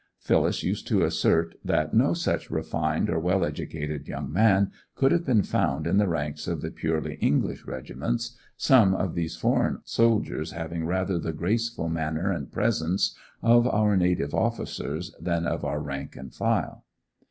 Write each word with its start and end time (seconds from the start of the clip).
Phyllis 0.17 0.63
used 0.63 0.87
to 0.87 1.03
assert 1.03 1.53
that 1.63 1.93
no 1.93 2.15
such 2.15 2.49
refined 2.49 3.07
or 3.07 3.19
well 3.19 3.45
educated 3.45 4.07
young 4.07 4.33
man 4.33 4.71
could 4.95 5.11
have 5.11 5.23
been 5.23 5.43
found 5.43 5.85
in 5.85 5.97
the 5.97 6.07
ranks 6.07 6.47
of 6.47 6.61
the 6.61 6.71
purely 6.71 7.17
English 7.19 7.67
regiments, 7.67 8.35
some 8.57 8.95
of 8.95 9.13
these 9.13 9.35
foreign 9.37 9.77
soldiers 9.83 10.53
having 10.53 10.87
rather 10.87 11.19
the 11.19 11.33
graceful 11.33 11.87
manner 11.87 12.31
and 12.31 12.51
presence 12.51 13.15
of 13.43 13.67
our 13.67 13.95
native 13.95 14.33
officers 14.33 15.13
than 15.21 15.45
of 15.45 15.63
our 15.63 15.79
rank 15.79 16.15
and 16.15 16.33
file. 16.33 16.83